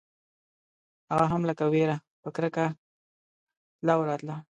[1.11, 2.65] هغه هم لکه وېره په کرکه
[3.83, 4.35] تله او راتله.